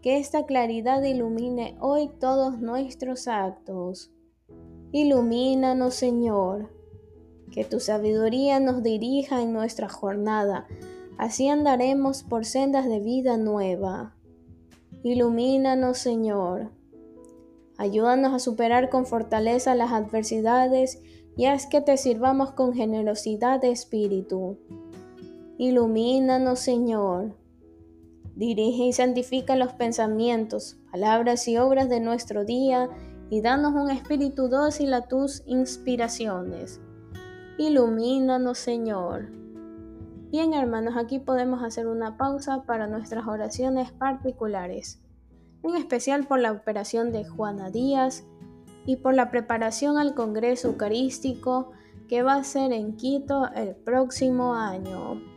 Que 0.01 0.17
esta 0.17 0.45
claridad 0.45 1.01
ilumine 1.01 1.77
hoy 1.79 2.09
todos 2.19 2.59
nuestros 2.59 3.29
actos. 3.29 4.11
Ilumínanos, 4.91 5.93
Señor. 5.93 6.69
Que 7.53 7.63
tu 7.63 7.79
sabiduría 7.79 8.59
nos 8.59 8.83
dirija 8.83 9.41
en 9.41 9.53
nuestra 9.53 9.87
jornada. 9.87 10.67
Así 11.17 11.47
andaremos 11.47 12.23
por 12.23 12.43
sendas 12.43 12.85
de 12.85 12.99
vida 12.99 13.37
nueva. 13.37 14.13
Ilumínanos, 15.03 15.99
Señor. 15.99 16.71
Ayúdanos 17.77 18.33
a 18.33 18.39
superar 18.39 18.89
con 18.89 19.05
fortaleza 19.05 19.73
las 19.73 19.93
adversidades 19.93 21.01
y 21.37 21.45
haz 21.45 21.65
que 21.65 21.79
te 21.79 21.95
sirvamos 21.95 22.51
con 22.51 22.73
generosidad 22.73 23.61
de 23.61 23.71
espíritu. 23.71 24.57
Ilumínanos, 25.59 26.59
Señor. 26.59 27.35
Dirige 28.35 28.83
y 28.83 28.93
santifica 28.93 29.55
los 29.55 29.73
pensamientos, 29.73 30.77
palabras 30.91 31.47
y 31.47 31.57
obras 31.57 31.89
de 31.89 31.99
nuestro 31.99 32.45
día 32.45 32.89
y 33.31 33.41
danos 33.41 33.73
un 33.73 33.89
espíritu 33.89 34.49
dócil 34.49 34.93
a 34.93 35.07
tus 35.07 35.41
inspiraciones. 35.47 36.79
Ilumínanos, 37.57 38.59
Señor. 38.59 39.31
Bien, 40.29 40.53
hermanos, 40.53 40.93
aquí 40.95 41.17
podemos 41.17 41.63
hacer 41.63 41.87
una 41.87 42.17
pausa 42.17 42.61
para 42.67 42.85
nuestras 42.85 43.25
oraciones 43.25 43.91
particulares, 43.91 45.01
en 45.63 45.75
especial 45.75 46.27
por 46.27 46.39
la 46.39 46.51
operación 46.51 47.11
de 47.11 47.25
Juana 47.25 47.71
Díaz 47.71 48.27
y 48.85 48.97
por 48.97 49.15
la 49.15 49.31
preparación 49.31 49.97
al 49.97 50.13
Congreso 50.13 50.67
Eucarístico 50.67 51.71
que 52.07 52.21
va 52.21 52.35
a 52.35 52.43
ser 52.43 52.71
en 52.73 52.95
Quito 52.95 53.49
el 53.55 53.75
próximo 53.75 54.53
año. 54.53 55.35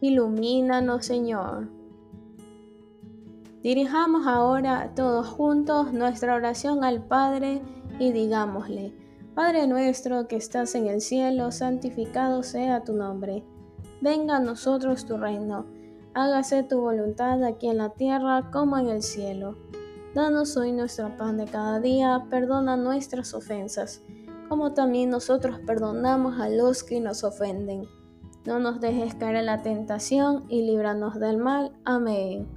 Ilumínanos, 0.00 1.06
Señor. 1.06 1.68
Dirijamos 3.64 4.28
ahora 4.28 4.92
todos 4.94 5.26
juntos 5.26 5.92
nuestra 5.92 6.36
oración 6.36 6.84
al 6.84 7.02
Padre 7.02 7.62
y 7.98 8.12
digámosle, 8.12 8.94
Padre 9.34 9.66
nuestro 9.66 10.28
que 10.28 10.36
estás 10.36 10.76
en 10.76 10.86
el 10.86 11.00
cielo, 11.00 11.50
santificado 11.50 12.44
sea 12.44 12.84
tu 12.84 12.92
nombre. 12.92 13.44
Venga 14.00 14.36
a 14.36 14.40
nosotros 14.40 15.04
tu 15.04 15.16
reino. 15.16 15.66
Hágase 16.14 16.62
tu 16.62 16.80
voluntad 16.80 17.42
aquí 17.42 17.66
en 17.66 17.78
la 17.78 17.90
tierra 17.90 18.52
como 18.52 18.78
en 18.78 18.90
el 18.90 19.02
cielo. 19.02 19.56
Danos 20.14 20.56
hoy 20.56 20.70
nuestro 20.70 21.16
pan 21.16 21.38
de 21.38 21.46
cada 21.46 21.80
día, 21.80 22.24
perdona 22.30 22.76
nuestras 22.76 23.34
ofensas, 23.34 24.04
como 24.48 24.74
también 24.74 25.10
nosotros 25.10 25.58
perdonamos 25.66 26.38
a 26.38 26.48
los 26.48 26.84
que 26.84 27.00
nos 27.00 27.24
ofenden 27.24 27.97
no 28.48 28.58
nos 28.58 28.80
dejes 28.80 29.14
caer 29.14 29.36
en 29.36 29.46
la 29.46 29.62
tentación 29.62 30.44
y 30.48 30.62
líbranos 30.62 31.20
del 31.20 31.36
mal. 31.36 31.70
Amén. 31.84 32.48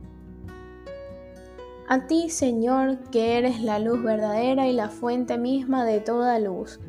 A 1.89 2.07
ti, 2.07 2.29
Señor, 2.29 2.99
que 3.11 3.37
eres 3.37 3.61
la 3.61 3.77
luz 3.77 4.01
verdadera 4.01 4.69
y 4.69 4.73
la 4.73 4.87
fuente 4.87 5.37
misma 5.37 5.83
de 5.83 5.99
toda 5.99 6.39
luz, 6.39 6.79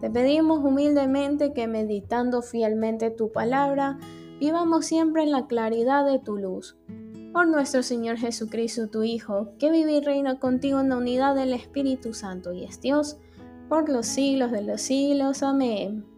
te 0.00 0.10
pedimos 0.10 0.64
humildemente 0.64 1.52
que 1.52 1.68
meditando 1.68 2.42
fielmente 2.42 3.10
tu 3.10 3.30
palabra, 3.30 3.96
vivamos 4.40 4.86
siempre 4.86 5.22
en 5.22 5.30
la 5.30 5.46
claridad 5.46 6.04
de 6.04 6.18
tu 6.18 6.36
luz. 6.36 6.76
Por 7.32 7.46
nuestro 7.46 7.84
Señor 7.84 8.16
Jesucristo, 8.16 8.88
tu 8.88 9.04
Hijo, 9.04 9.50
que 9.60 9.70
vive 9.70 9.92
y 9.92 10.00
reina 10.00 10.40
contigo 10.40 10.80
en 10.80 10.88
la 10.88 10.96
unidad 10.96 11.36
del 11.36 11.52
Espíritu 11.52 12.12
Santo 12.12 12.52
y 12.52 12.64
es 12.64 12.80
Dios, 12.80 13.18
por 13.68 13.88
los 13.88 14.06
siglos 14.06 14.50
de 14.50 14.62
los 14.62 14.80
siglos. 14.80 15.44
Amén. 15.44 16.17